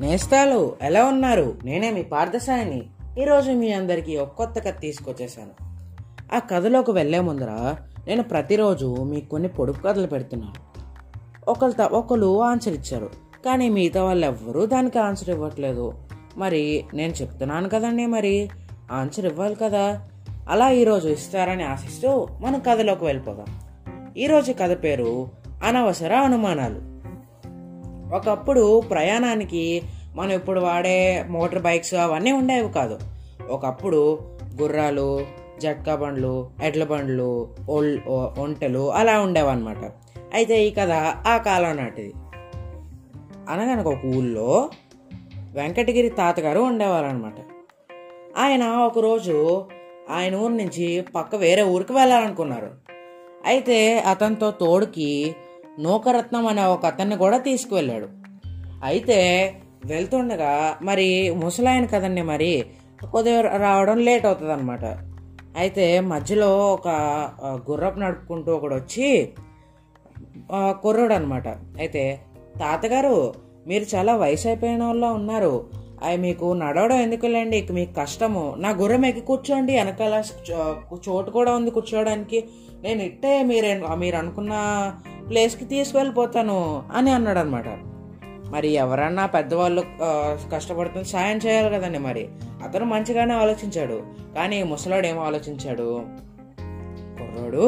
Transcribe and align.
నేస్తాలు 0.00 0.76
ఎలా 0.82 1.04
ఉన్నారు? 1.04 1.58
నేనే 1.64 1.90
మీ 1.90 2.02
పార్థసాయిని. 2.02 2.82
ఈరోజు 3.22 3.50
మీ 3.50 3.72
అందరికీ 3.72 4.16
ఒక 4.16 4.28
కొత్త 4.28 4.58
కథ 4.58 4.80
తీసుకొచ్చేసాను. 4.80 5.64
ఆ 6.36 6.38
కథలోకి 6.38 6.90
వెళ్ళే 6.90 7.20
ముందర 7.20 7.74
నేను 8.06 8.22
ప్రతిరోజు 8.22 8.96
మీకు 9.02 9.28
కొన్ని 9.28 9.48
పొడుపు 9.48 9.82
కథలు 9.82 10.06
పెడుతున్నాను 10.06 10.52
ఒకరు 11.48 11.82
ఒకరు 11.82 12.42
ఆన్సర్ 12.42 12.72
ఇచ్చారు. 12.72 13.10
కానీ 13.44 13.68
మిగతా 13.68 14.04
వాళ్ళు 14.04 14.26
ఎవ్వరూ 14.26 14.66
దానికి 14.66 14.98
ఆన్సర్ 14.98 15.30
ఇవ్వట్లేదు. 15.30 15.94
మరి 16.36 16.84
నేను 16.94 17.12
చెప్తున్నాను 17.12 17.68
కదండి 17.68 18.06
మరి. 18.06 18.48
ఆన్సర్ 18.92 19.26
ఇవ్వాలి 19.26 19.54
కదా. 19.54 20.08
అలా 20.48 20.70
ఈరోజు 20.70 21.08
ఇస్తారని 21.08 21.62
ఆశిస్తూ 21.62 22.28
మనం 22.40 22.60
కథలోకి 22.60 23.04
వెళ్ళిపోదాం. 23.04 23.46
ఈరోజు 24.16 24.52
కథ 24.52 24.84
పేరు 24.84 25.28
అనవసర 25.64 26.14
అనుమానాలు. 26.14 26.95
ఒకప్పుడు 28.14 28.80
ప్రయాణానికి 28.80 29.82
మనం 30.14 30.32
ఇప్పుడు 30.32 30.60
వాడే 30.60 31.24
మోటార్ 31.28 31.62
బైక్స్ 31.62 31.94
అవన్నీ 31.94 32.32
ఉండేవి 32.32 32.72
కాదు. 32.72 32.98
ఒకప్పుడు 33.50 34.18
గుర్రాలు 34.62 35.26
జట్కా 35.58 35.94
బండ్లు 35.94 36.50
ఎడ్ల 36.62 36.84
బండ్లు 36.84 37.48
ఒల్ 37.68 37.98
ఒంటెలు 38.38 38.92
అలా 38.92 39.20
ఉండేవన్నమాట. 39.20 39.92
అయితే 40.34 40.66
ఈ 40.66 40.70
కథ 40.70 40.90
ఆ 41.26 41.36
కాలం 41.36 41.76
నాటిది. 41.76 42.12
అనగనక 43.48 43.86
ఒక 43.86 44.04
ఊళ్ళో 44.16 44.70
వెంకటగిరి 45.54 46.08
తాతగారు 46.08 46.60
ఉండేవారు 46.60 47.06
అనమాట 47.06 47.34
ఆయన 48.38 48.64
ఒకరోజు 48.64 49.64
ఆయన 50.10 50.36
ఊరు 50.36 50.52
నుంచి 50.52 51.04
పక్క 51.14 51.36
వేరే 51.36 51.62
ఊరికి 51.62 51.92
వెళ్ళాలనుకున్నారు. 51.92 52.70
అయితే 53.46 53.98
అతనితో 53.98 54.50
తోడుకి 54.50 55.36
నూకరత్నం 55.80 56.46
అనే 56.46 56.64
ఒక 56.64 56.86
అతన్ని 56.86 57.16
కూడా 57.16 57.38
తీసుకువెళ్ళాడు. 57.38 58.08
అయితే 58.84 59.52
వెళ్తుండగా 59.84 60.78
మరి 60.82 61.30
ముసలాయన 61.30 61.84
కదండి 61.84 62.22
మరి 62.22 62.66
కొద్దిగా 63.12 63.40
రావడం 63.40 63.98
లేట్ 63.98 64.26
అవుతుంది 64.26 64.52
అనమాట 64.52 64.84
అయితే 65.56 66.00
మధ్యలో 66.00 66.58
ఒక 66.58 66.88
గుర్రపు 67.70 67.98
నడుపుకుంటూ 67.98 68.54
ఒకడు 68.54 68.74
వచ్చి 68.74 69.28
కుర్రోడు 70.54 71.14
అనమాట 71.14 71.48
అయితే 71.48 72.20
తాతగారు 72.60 73.34
మీరు 73.66 73.96
చాలా 73.96 74.16
వయసు 74.16 74.48
అయిపోయిన 74.48 74.84
వాళ్ళ 74.84 75.06
ఉన్నారు. 75.06 75.66
అవి 76.04 76.16
మీకు 76.16 76.52
నడవడం 76.52 76.96
ఎందుకులేండి? 76.96 77.56
ఇక 77.56 77.72
మీకు 77.72 77.94
కష్టము. 77.94 78.54
నా 78.58 78.70
గుర్రం 78.70 79.06
ఎక్కి 79.06 79.26
కూర్చోండి. 79.26 79.72
వెనకాల 79.76 80.22
చో- 80.52 80.98
చోటు 81.08 81.30
కూడా 81.30 81.52
ఉంది 81.52 81.70
కూర్చోవడానికి. 81.70 82.44
నేను 82.82 83.02
ఇట్టే 83.02 83.42
మీరు 83.42 83.94
మీరు 83.94 84.16
అనుకున్న 84.16 84.52
ప్లేస్కి 85.28 85.64
తీసుకువెళ్ళిపోతాను 85.64 86.58
అని 86.92 87.10
అన్నాడు 87.10 87.38
అనమాట 87.38 87.68
మరి 88.50 88.68
ఎవరన్నా 88.68 89.26
పెద్దవాళ్ళు 89.26 89.82
కష్టపడుతుంది 89.82 90.50
కష్టపడుతున్న 90.54 91.06
సాయం 91.12 91.38
చేయాలి 91.46 91.70
కదండి 91.74 91.98
మరి. 91.98 92.24
అతను 92.64 92.84
మంచిగానే 92.84 93.34
ఆలోచించాడు. 93.34 93.98
కానీ 94.36 94.58
ముసలాడు 94.62 95.06
ఏం 95.06 95.18
ఆలోచించాడు? 95.18 95.88
కుర్రోడు 97.18 97.66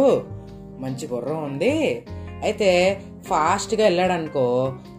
మంచి 0.78 1.06
గుర్రం 1.12 1.40
ఉంది. 1.44 1.74
అయితే 2.42 2.70
ఫాస్ట్గా 3.26 3.84
వెళ్ళాడు 3.84 4.12
అనుకో 4.12 4.44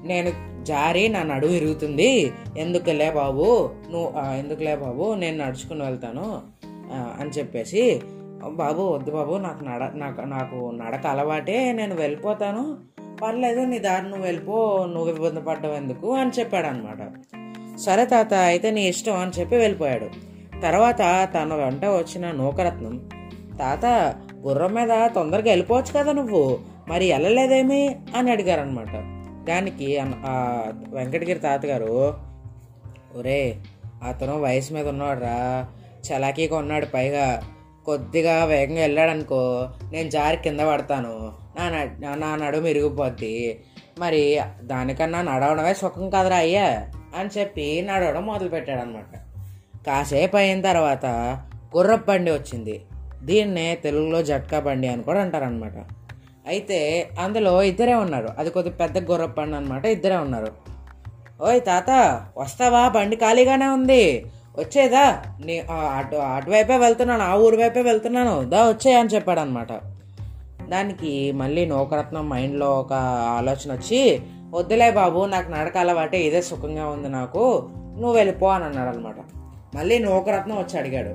నేను 0.03 0.31
జారి 0.65 1.03
నా 1.07 1.21
నడువు 1.23 1.53
ఇరుగుతుంది. 1.59 2.11
ఎందుకులే 2.57 3.09
బాబు? 3.11 3.69
నువ్వు 3.91 4.07
ఎందుకులే 4.33 4.75
బాబు? 4.75 5.05
నేను 5.13 5.37
నడుచుకుని 5.43 5.83
వెళ్తాను 5.83 6.27
అని 7.19 7.29
చెప్పేసి 7.29 7.83
బాబు 8.47 8.81
వద్దు 8.81 9.11
బాబు 9.11 9.35
నాకు 9.37 9.63
నడ 9.63 9.91
నాకు 9.95 10.21
నాకు 10.21 10.71
నడక 10.83 11.07
అలవాటే 11.07 11.71
నేను 11.73 11.95
వెళ్ళిపోతాను. 11.95 12.77
పర్లేదు 13.23 13.59
నీ 13.59 13.79
దారి 13.79 14.03
నువ్వు 14.03 14.21
వెళ్ళిపో 14.21 14.87
నువ్వు 14.93 15.13
ఇబ్బంది 15.13 15.41
పడ్డావు 15.41 15.73
ఎందుకు 15.73 16.15
అని 16.15 16.31
చెప్పాడు 16.39 16.67
అనమాట 16.67 17.01
సరే 17.77 18.05
తాత 18.05 18.33
అయితే 18.33 18.71
నీ 18.71 18.87
ఇష్టం 18.87 19.17
అని 19.17 19.31
చెప్పి 19.39 19.55
వెళ్ళిపోయాడు. 19.55 20.05
తర్వాత 20.61 21.29
తన 21.33 21.53
వెంట 21.53 21.85
వచ్చిన 21.85 22.31
నూకరత్నం 22.31 23.09
తాత 23.59 23.85
గుర్రం 24.35 24.73
మీద 24.73 25.09
తొందరగా 25.15 25.49
వెళ్ళిపోవచ్చు 25.49 25.99
కదా 25.99 26.11
నువ్వు 26.11 26.59
మరి 26.87 27.11
వెళ్ళలేదేమి? 27.11 27.95
అని 28.15 28.31
అడిగారు 28.31 28.61
అనమాట 28.61 28.93
దానికి 29.47 29.99
వెంకటగిరి 30.87 31.39
తాతగారు 31.39 32.13
ఒరే 33.15 33.55
అతను 34.07 34.41
వయసు 34.41 34.73
మీద 34.73 34.87
ఉన్నాడురా 34.87 35.67
చలాకీగా 36.07 36.57
ఉన్నాడు 36.57 36.85
పైగా. 36.85 37.43
కొద్దిగా 37.89 38.45
వేగంగా 38.45 38.81
వెళ్ళాడనుకో 38.81 39.69
నేను 39.91 40.09
జారి 40.09 40.37
కింద 40.37 40.59
పడతాను. 40.59 41.31
నా 41.59 41.69
న- 41.69 42.15
నా 42.15 42.35
నడుము 42.35 42.67
ఇరిగిపోద్ది. 42.67 43.59
మరి 43.99 44.41
దానికన్నా 44.63 45.21
నడవడమే 45.21 45.73
సుఖం 45.73 46.09
కదరా 46.09 46.37
అయ్యా 46.37 46.87
అని 47.15 47.39
చెప్పి 47.39 47.81
నడవడం 47.81 48.25
మొదలుపెట్టాడు 48.25 48.79
అనమాట 48.79 49.17
కాసేపు 49.87 50.37
అయిన 50.37 50.61
తర్వాత 50.61 51.05
గుర్రపు 51.77 52.05
బండి 52.05 52.31
వచ్చింది. 52.31 52.81
దీన్నే 53.23 53.75
తెలుగులో 53.75 54.23
జట్కా 54.23 54.59
బండి 54.59 54.87
అని 54.87 55.03
కూడా 55.03 55.21
అంటారనమాట 55.21 55.73
అయితే 56.47 57.09
అందులో 57.19 57.63
ఇద్దరే 57.63 57.93
ఉన్నారు. 57.93 58.29
అది 58.37 58.49
కొద్ది 58.49 58.71
పెద్ద 58.71 59.11
గుర్రపు 59.11 59.35
బండి 59.35 59.55
అనమాట 59.57 59.85
ఇద్దరే 59.85 60.15
ఉన్నారు. 60.15 60.47
ఓయ్ 61.41 61.61
తాత 61.61 61.89
వస్తావా? 62.37 62.87
బండి 62.87 63.15
ఖాళీగానే 63.15 63.67
ఉంది. 63.67 64.25
వచ్చేదా? 64.59 65.23
నీ 65.45 65.59
అటు 65.97 66.15
అటువైపే 66.15 66.77
వెళ్తున్నాను 66.77 67.23
ఆ 67.23 67.33
ఊరి 67.35 67.57
వైపే 67.57 67.81
వెళ్తున్నాను. 67.81 68.49
దా 68.49 68.67
వచ్చే 68.67 68.93
అని 68.93 69.09
చెప్పాడు 69.09 69.39
అనమాట 69.39 69.71
దానికి 70.69 71.31
మళ్ళీ 71.31 71.65
నోకరత్నం 71.65 72.29
మైండ్లో 72.29 72.79
ఒక 72.79 72.93
ఆలోచన 73.37 73.73
వచ్చి 73.73 74.21
వద్దులే 74.53 74.91
బాబు 74.91 75.25
నాకు 75.25 75.51
నడక 75.51 75.77
అలవాటే 75.77 76.21
ఇదే 76.21 76.41
సుఖంగా 76.41 76.85
ఉంది 76.85 77.09
నాకు 77.09 77.69
నువ్వు 77.97 78.13
వెళ్ళిపో 78.13 78.47
అని 78.47 78.63
అన్నాడు 78.63 78.89
అనమాట 78.89 79.15
మళ్ళీ 79.75 79.99
నోకరత్నం 79.99 80.57
వచ్చి 80.57 80.79
అడిగాడు. 80.79 81.13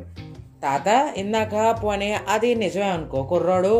తాత 0.62 1.10
ఇందాక 1.16 1.76
పోనీ 1.84 2.14
అది 2.28 2.54
నిజమే 2.54 2.84
అనుకో. 2.84 3.22
కుర్రోడు 3.22 3.72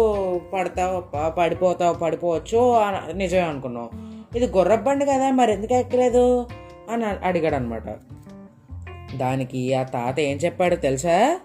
పడతావు 0.53 1.31
పడిపోతావు 1.31 1.95
పడిపోవచ్చు 1.95 2.73
అని 2.73 3.19
నిజమే 3.19 3.41
అనుకున్నావు. 3.41 3.91
ఇది 4.37 4.47
గుర్రబండి 4.47 5.05
కదా 5.05 5.31
మరి 5.31 5.53
ఎందుకు 5.53 5.75
ఎక్కలేదు? 5.75 6.47
అని 6.91 7.05
అడిగాడు 7.05 7.55
అనమాట 7.55 7.83
దానికి 9.15 9.75
ఆ 9.75 9.83
తాత 9.83 10.21
ఏం 10.21 10.37
చెప్పాడో 10.37 10.77
తెలుసా? 10.77 11.41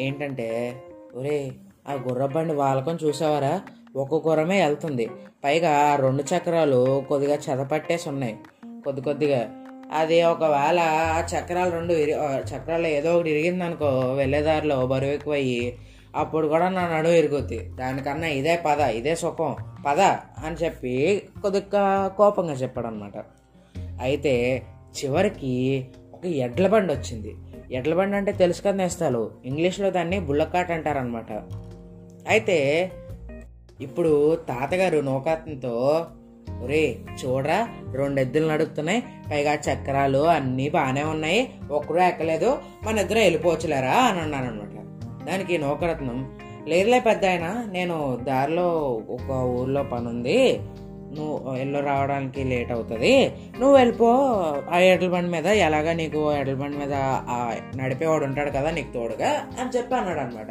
ఏంటంటే 0.00 0.74
ఒరే 1.14 1.50
ఆ 1.88 1.92
గుర్రబండి 1.92 2.54
వాలకం 2.54 2.98
చూసావారా? 3.04 3.62
ఒక్క 3.96 4.28
గుర్రమే 4.28 4.64
వెళ్తుంది 4.64 5.10
పైగా 5.44 5.96
రెండు 5.96 6.22
చక్రాలు 6.22 7.04
కొద్దిగా 7.08 7.38
చెదపట్టేసి 7.50 8.08
ఉన్నాయి. 8.08 8.36
కొద్ది 8.84 9.02
కొద్దిగా. 9.02 9.50
అది 9.92 10.22
ఒకవేళ 10.22 10.78
ఆ 10.80 11.20
చక్రాలు 11.20 11.70
రెండు 11.70 11.92
చక్రాలు 12.54 12.86
ఏదో 12.86 13.16
ఒకటి 13.16 13.30
ఇరిగిందనుకో 13.30 14.14
వెళ్ళేదారిలో 14.14 14.86
బరువు 14.86 15.10
ఎక్కువయ్యి 15.10 15.78
అప్పుడు 16.16 16.46
కూడా 16.46 16.68
నా 16.68 16.96
నడువు 16.96 17.12
ఇరుగుద్ది. 17.12 17.58
దానికన్నా 17.58 18.26
ఇదే 18.26 18.56
పద 18.66 18.80
ఇదే 18.80 19.14
సుఖం. 19.14 19.56
పద 19.86 20.00
అని 20.44 20.56
చెప్పి 20.56 21.22
కొద్దిగా 21.42 22.08
కోపంగా 22.16 22.52
చెప్పాడు 22.52 22.86
అనమాట 22.86 23.12
అయితే 24.00 24.62
చివరికి 24.98 25.86
ఒక 26.18 26.26
ఎడ్ల 26.26 26.66
బండి 26.66 26.92
వచ్చింది. 26.94 27.34
ఎడ్ల 27.74 27.94
బండి 27.94 28.16
అంటే 28.16 28.32
తెలుసు 28.32 28.62
కదా 28.62 28.76
నేస్తాలు? 28.76 29.30
ఇంగ్లీష్లో 29.44 29.90
దాన్ని 29.90 30.20
బుల్లకాట్ 30.20 30.70
అంటారనమాట 30.70 31.32
అయితే 32.28 32.90
ఇప్పుడు 33.80 34.36
తాతగారు 34.36 34.98
నౌకాతంతో 34.98 36.06
ఒరే 36.62 36.96
చూడరా 37.24 37.68
రెండు 37.92 38.20
ఎద్దులు 38.20 38.48
నడుస్తున్నాయి 38.48 39.00
పైగా 39.00 39.54
చక్రాలు 39.54 40.18
అన్నీ 40.18 40.68
బాగానే 40.68 41.02
ఉన్నాయి. 41.02 41.50
ఒక్కడూ 41.70 41.98
ఎక్కలేదు. 41.98 42.58
మన 42.84 42.98
ఇద్దరు 42.98 43.18
వెళ్ళిపోవచ్చులేరా? 43.18 43.92
అని 43.92 44.20
అన్నాను 44.20 44.46
అనమాట 44.46 44.84
దానికి 45.26 45.58
నౌకరత్నం 45.58 46.38
లేదులే 46.68 47.00
పెద్ద 47.00 47.24
ఆయన 47.24 47.64
నేను 47.70 48.18
దారిలో 48.22 48.68
ఒక 49.10 49.30
ఊర్లో 49.30 49.82
పని 49.82 50.08
ఉంది 50.08 50.60
నువ్వు 51.16 51.56
ఎల్లు 51.56 51.80
రావడానికి 51.80 52.44
లేట్ 52.44 52.72
అవుతుంది. 52.72 53.12
నువ్వు 53.58 53.76
వెళ్ళిపో 53.76 54.08
ఆ 54.70 54.78
ఎడ్ల 54.78 55.08
బండి 55.08 55.30
మీద 55.30 55.46
ఎలాగా 55.46 55.92
నీకు 55.92 56.34
ఎడ్ల 56.34 56.54
బండి 56.54 56.76
మీద 56.76 56.94
నడిపేవాడు 57.76 58.24
ఉంటాడు 58.24 58.50
కదా 58.50 58.70
నీకు 58.70 58.92
తోడుగా 58.92 59.30
అని 59.60 59.70
చెప్పి 59.76 59.94
అన్నాడు 59.94 60.20
అనమాట 60.20 60.50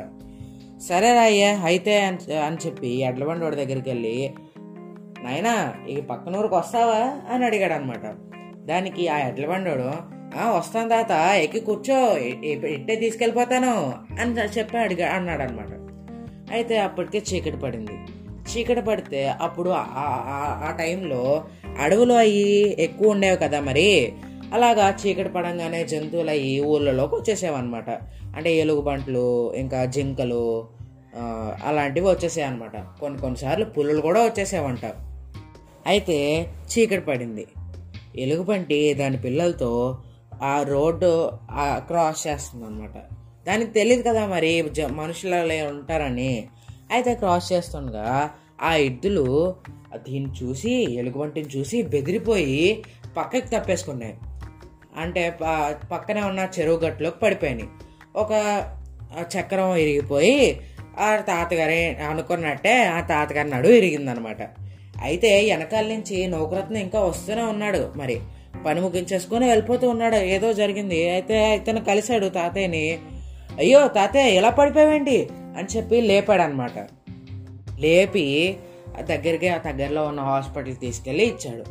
సరే 0.79 1.17
అయ్యా 1.19 1.57
అయితే 1.65 2.01
అని 2.01 2.33
అని 2.35 2.57
చెప్పి 2.65 2.87
ఎడ్ల 3.01 3.25
బండి 3.25 3.43
వాడి 3.43 3.55
దగ్గరికి 3.55 3.89
వెళ్ళి 3.89 4.29
నాయనా 5.23 5.73
ఈ 5.89 6.01
పక్కన 6.01 6.37
ఊరికి 6.37 6.55
వస్తావా? 6.55 6.99
అని 7.29 7.45
అడిగాడు 7.45 7.73
అనమాట 7.73 8.05
దానికి 8.65 9.09
ఆ 9.09 9.17
ఎడ్ల 9.19 9.45
బండోడు 9.45 9.89
వస్తాను 10.57 10.89
తాత 10.89 11.11
ఎక్కి 11.35 11.59
కూర్చో 11.59 12.17
ఇట్టే 12.73 12.95
తీసుకెళ్ళిపోతాను 12.95 13.73
అని 14.21 14.31
చెప్పి 14.57 14.77
అడిగా 14.77 15.07
అన్నాడు 15.07 15.41
అనమాట 15.41 15.71
అయితే 16.51 16.77
అప్పటికే 16.77 17.19
చీకటి 17.19 17.57
పడింది. 17.57 17.95
చీకటి 18.47 18.81
పడితే 18.81 19.27
అప్పుడు 19.27 19.69
ఆ- 19.73 20.75
టైంలో 20.77 21.43
అడవులు 21.79 22.13
అవి 22.13 22.75
ఎక్కువ 22.79 23.07
ఉండేవి 23.07 23.37
కదా 23.37 23.59
మరి. 23.59 24.13
అలాగా 24.53 24.89
చీకటి 24.89 25.29
పడంగానే 25.29 25.83
జంతువులు 25.83 26.29
అవి 26.29 26.61
ఊళ్ళలోకి 26.61 27.15
వచ్చేసేవన్నమాట. 27.15 27.89
అంటే 28.35 28.55
ఎలుగుబంట్లు 28.55 29.53
ఇంకా 29.53 29.85
జింకలు 29.85 30.67
అలాంటివి 31.65 32.09
వచ్చేసాయి 32.09 32.47
అనమాట 32.47 32.99
కొన్ని 32.99 33.19
కొన్నిసార్లు 33.19 33.65
పులులు 33.65 34.01
కూడా 34.01 34.23
వచ్చేసేవంట. 34.23 34.85
అయితే 35.87 36.41
చీకటి 36.43 37.01
పడింది. 37.01 37.47
ఎలుగుబంటి 38.17 38.93
దాని 38.93 39.17
పిల్లలతో 39.17 39.97
ఆ 40.43 40.63
రోడ్డు 40.63 41.31
క్రాస్ 41.77 42.27
చేస్తుంది 42.27 42.65
అనమాట 42.65 42.95
దానికి 43.47 43.71
తెలియదు 43.71 44.01
కదా 44.01 44.25
మరి 44.25 44.69
జ- 44.71 44.81
మనుషులు 44.81 45.67
ఉంటారని. 45.67 46.47
అయితే 46.91 47.15
క్రాస్ 47.15 47.53
చేస్తుండగా 47.53 48.29
ఆ 48.61 48.73
ఎద్దులు 48.73 49.55
దీన్ని 49.95 50.31
చూసి 50.43 50.93
ఎలుగుబంటిని 50.93 51.59
చూసి 51.59 51.81
బెదిరిపోయి 51.81 52.83
పక్కకి 53.17 53.47
తప్పేసుకున్నాయి. 53.47 54.15
అంటే 54.97 55.37
పక్కనే 55.91 56.21
ఉన్న 56.21 56.47
చెరువు 56.59 56.77
గట్టులోకి 56.77 57.19
పడిపోయినాయి. 57.19 57.69
ఒక 58.15 58.31
చక్రం 59.21 59.75
ఇరిగిపోయి 59.75 60.59
ఆ 60.99 61.15
తాతగారి 61.15 61.95
అనుకున్నట్టే 61.95 62.83
ఆ 62.83 62.99
తాతగారి 62.99 63.49
నడు 63.49 63.67
ఇరిగిందనమాట. 63.67 64.41
అయితే 65.01 65.49
వెనకాల 65.49 65.85
నుంచి 65.85 66.27
నౌకరత్న 66.27 66.77
ఇంకా 66.77 66.99
వస్తూనే 66.99 67.41
ఉన్నాడు. 67.41 67.93
మరి 67.95 68.21
పని 68.65 68.81
ముగించేసుకొని 68.81 69.47
వెళ్ళిపోతూ 69.47 69.89
ఉన్నాడు. 69.89 70.15
ఏదో 70.15 70.53
జరిగింది. 70.53 71.09
అయితే 71.09 71.55
ఇతను 71.55 71.83
కలిశాడు 71.83 72.27
తాతయ్యని. 72.27 72.97
అయ్యో 73.57 73.87
తాతయ్య 73.87 74.35
ఎలా 74.35 74.49
పడిపోయావేంటి? 74.49 75.29
అని 75.57 75.67
చెప్పి 75.77 76.01
లేపాడు 76.01 76.41
అనమాట 76.41 76.87
లేపి 77.79 78.57
ఆ 78.97 79.01
దగ్గరికి 79.01 79.47
ఆ 79.49 79.57
దగ్గరలో 79.57 80.03
ఉన్న 80.05 80.21
హాస్పిటల్కి 80.21 80.79
తీసుకెళ్ళి 80.79 81.23
ఇచ్చాడు. 81.23 81.63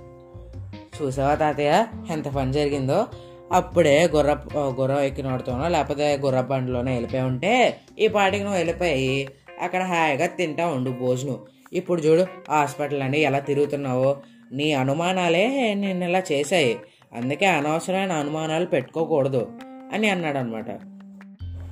చూసావా 0.99 1.35
తాతయ్య 1.35 1.87
ఎంత 2.11 2.29
పని 2.29 2.53
జరిగిందో? 2.53 3.07
అప్పుడే 3.53 4.09
గుర్ర 4.17 4.37
గుర్ర 4.57 4.95
ఎక్కినోడుతోనో 4.95 5.69
లేకపోతే 5.69 6.17
గుర్ర 6.17 6.41
బండిలోనో 6.41 6.93
వెళ్ళిపోయి 6.93 7.23
ఉంటే 7.23 7.81
ఈ 7.99 8.09
పాటికి 8.09 8.43
నువ్వు 8.43 8.57
వెళ్ళిపోయి 8.57 9.29
అక్కడ 9.63 9.83
హాయిగా 9.83 10.27
తింటా 10.27 10.67
ఉండు 10.67 10.91
భోజనం. 10.91 11.39
ఇప్పుడు 11.73 12.01
చూడు 12.01 12.27
హాస్పిటల్ 12.51 13.03
అని 13.03 13.21
ఎలా 13.21 13.39
తిరుగుతున్నావో. 13.39 14.17
నీ 14.53 14.73
అనుమానాలే 14.73 15.75
నిన్న 15.75 16.03
ఇలా 16.03 16.23
చేశాయి. 16.33 16.79
అందుకే 17.17 17.47
అనవసరమైన 17.47 18.13
అనుమానాలు 18.13 18.67
పెట్టుకోకూడదు 18.67 19.49
అని 19.93 20.09
అన్నాడు 20.09 20.39
అనమాట 20.39 20.71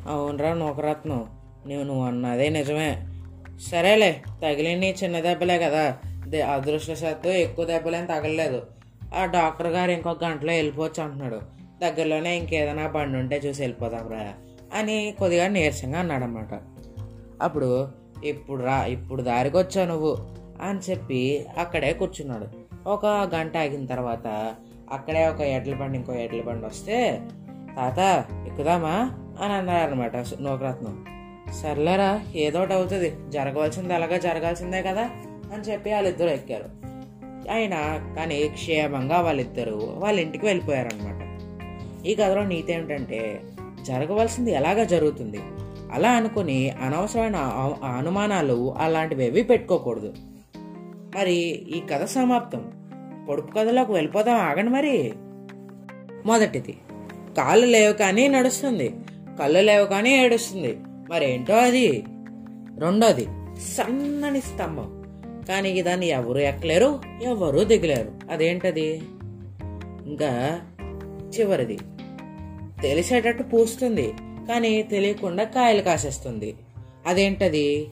అవునరా 0.08 0.54
నూకరత్నం. 0.54 1.26
నువ్వు 1.68 1.84
నువ్వు 1.84 2.04
అన్నదే 2.04 2.48
నిజమే. 2.48 3.02
సరేలే 3.70 4.22
తగిలింది 4.42 4.94
చిన్న 5.04 5.20
దెబ్బలే 5.20 5.58
కదా. 5.58 5.98
దే- 6.26 7.28
ఎక్కువ 7.28 7.64
దెబ్బలేం 7.64 8.04
తగలలేదు. 8.04 8.66
ఆ 9.14 9.24
డాక్టర్ 9.24 9.66
గారు 9.66 9.90
ఇంకొక 9.90 10.24
గంటలో 10.24 10.52
వెళ్ళిపోవచ్చు 10.52 11.02
అంటున్నాడు. 11.02 11.40
దగ్గరలోనే 11.82 12.36
ఇంకేదైనా 12.36 12.86
బండి 12.86 13.18
ఉంటే 13.18 13.36
చూసి 13.36 13.62
వెళ్ళిపోదాం 13.62 14.08
రా 14.08 14.32
అని 14.74 15.14
కొద్దిగా 15.18 15.48
నీరసంగా 15.48 15.98
అన్నాడనమాట 15.98 16.48
అప్పుడు 17.42 17.88
ఇప్పుడు 18.24 18.62
రా 18.62 18.84
ఇప్పుడు 18.84 19.22
దారికి 19.22 19.56
వచ్చావు 19.56 19.86
నువ్వు 19.86 20.18
అని 20.62 20.78
చెప్పి 20.90 21.46
అక్కడే 21.58 21.92
కూర్చున్నాడు. 21.92 22.46
ఒక 22.88 23.06
గంట 23.06 23.56
ఆగిన 23.56 23.86
తర్వాత 23.86 24.54
అక్కడే 24.92 25.28
ఒక 25.28 25.40
ఎడ్ల 25.40 25.74
బండి 25.74 25.98
ఇంకో 25.98 26.12
ఎడ్ల 26.12 26.40
బండి 26.40 26.66
వస్తే 26.66 27.20
తాత 27.76 28.24
ఎక్కుదామా? 28.46 29.10
అని 29.44 29.52
అన్నారు 29.52 29.90
అనమాట 29.90 30.16
నోకరత్నం. 30.16 31.04
సర్లేరా 31.52 32.22
ఏదో 32.34 32.58
ఒకటి 32.58 32.72
అవుతుంది 32.72 33.14
జరగవలసింది 33.28 33.94
అలాగా 33.94 34.18
జరగాల్సిందే 34.18 34.82
కదా 34.82 35.10
అని 35.54 35.62
చెప్పి 35.62 35.92
వాళ్ళిద్దరూ 35.92 36.28
ఎక్కారు. 36.28 36.84
అయినా 37.52 38.12
కానీ 38.16 38.48
క్షేమంగా 38.48 39.20
వాళ్ళిద్దరూ 39.20 39.94
వాళ్ళ 39.96 40.20
ఇంటికి 40.20 40.46
వెళ్ళిపోయారనమాట 40.46 41.24
ఈ 42.06 42.14
కథలో 42.14 42.44
నీతి 42.44 42.72
ఏమిటంటే 42.72 43.42
జరగవలసింది 43.82 44.52
ఎలాగా 44.52 44.84
జరుగుతుంది? 44.84 45.40
అలా 45.92 46.12
అనుకుని 46.12 46.70
అనవసరమైన 46.70 47.36
అనుమానాలు 47.96 48.74
అలాంటివి 48.78 49.24
ఏవి 49.24 49.42
పెట్టుకోకూడదు. 49.42 50.14
మరి 51.16 51.34
ఈ 51.76 51.82
కథ 51.92 52.04
సమాప్తం. 52.04 52.72
పొడుపు 53.28 53.54
కథలోకి 53.54 53.92
వెళ్ళిపోదాం 53.92 54.36
ఆగండి 54.36 54.70
మరి. 54.70 55.14
మొదటిది 56.26 56.76
కాళ్ళు 57.38 57.66
లేవు 57.66 57.92
కానీ 57.92 58.28
నడుస్తుంది. 58.28 58.94
కళ్ళు 59.40 59.60
లేవు 59.60 59.86
కానీ 59.86 60.24
ఏడుస్తుంది. 60.24 60.78
మరేంటో 61.10 61.56
అది? 61.56 62.04
రెండోది 62.78 63.24
సన్నని 63.60 64.40
స్తంభం. 64.40 65.04
కానీ 65.48 65.82
దాన్ని 65.82 66.06
ఎవరు 66.06 66.38
ఎక్కలేరు 66.38 67.00
ఎవరు 67.22 67.64
దిగలేరు. 67.64 68.12
అదేంటది? 68.30 69.02
ఇంకా 70.06 70.60
చివరిది. 71.38 71.78
తెలిసేటట్టు 72.82 73.42
పూస్తుంది 73.42 74.12
కానీ 74.48 74.82
తెలియకుండా 74.82 75.44
కాయలు 75.44 75.82
కాసేస్తుంది. 75.82 76.54
అదేంటది? 77.06 77.88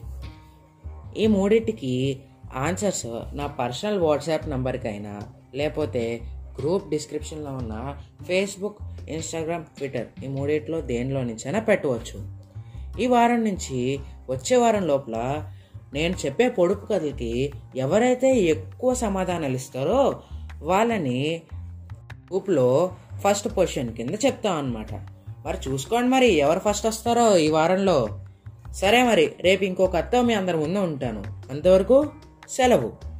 ఈ 1.17 1.27
మూడింటికి 1.27 2.19
ఆన్సర్స్ 2.55 3.05
నా 3.33 3.47
పర్సనల్ 3.47 3.99
వాట్సాప్ 3.99 4.49
నంబర్కైనా 4.49 5.21
లేకపోతే 5.55 6.21
గ్రూప్ 6.59 6.89
డిస్క్రిప్షన్లో 6.89 7.51
ఉన్న 7.51 7.97
ఫేస్బుక్ 8.27 8.77
ఇన్స్టాగ్రామ్ 9.09 9.65
ట్విట్టర్ 9.65 10.07
ఈ 10.25 10.27
మూడిట్లో 10.27 10.81
దేనిలో 10.81 11.23
నుంచైనా 11.23 11.59
పెట్టవచ్చు. 11.59 12.42
ఈ 12.99 13.07
వారం 13.07 13.43
నుంచి 13.43 13.99
వచ్చే 14.29 14.57
వారం 14.57 14.87
లోపల 14.87 15.43
నేను 15.93 16.15
చెప్పే 16.25 16.49
పొడుపు 16.49 16.85
కథలకి 16.85 17.53
ఎవరైతే 17.75 18.35
ఎక్కువ 18.35 18.93
సమాధానాలు 18.93 19.55
ఇస్తారో 19.55 20.21
వాళ్ళని 20.61 21.41
గ్రూప్లో 22.13 22.91
ఫస్ట్ 23.17 23.47
పొజిషన్ 23.57 23.95
కింద 23.95 24.09
చెప్తాం 24.25 24.57
అనమాట 24.57 24.93
మరి 25.45 25.57
చూసుకోండి 25.69 26.09
మరి 26.09 26.27
ఎవరు 26.27 26.59
ఫస్ట్ 26.59 26.85
వస్తారో 26.85 27.37
ఈ 27.37 27.49
వారంలో. 27.49 28.19
సరే 28.71 29.03
మరి 29.03 29.33
రేపు 29.41 29.63
ఇంకో 29.63 29.87
కథ 29.87 30.15
మీ 30.15 30.33
అందరి 30.33 30.57
ముందు 30.57 30.79
ఉంటాను. 30.79 31.23
అంతవరకు 31.51 32.11
సెలవు. 32.49 33.12